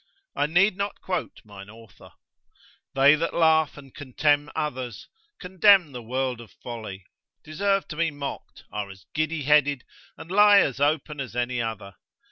I 0.35 0.47
need 0.47 0.77
not 0.77 0.99
quote 0.99 1.41
mine 1.45 1.69
author; 1.69 2.13
they 2.95 3.13
that 3.13 3.35
laugh 3.35 3.77
and 3.77 3.93
contemn 3.93 4.49
others, 4.55 5.07
condemn 5.39 5.91
the 5.91 6.01
world 6.01 6.41
of 6.41 6.49
folly, 6.63 7.05
deserve 7.43 7.87
to 7.89 7.95
be 7.95 8.09
mocked, 8.09 8.63
are 8.71 8.89
as 8.89 9.05
giddy 9.13 9.43
headed, 9.43 9.83
and 10.17 10.31
lie 10.31 10.57
as 10.61 10.79
open 10.79 11.19
as 11.19 11.35
any 11.35 11.61
other. 11.61 11.97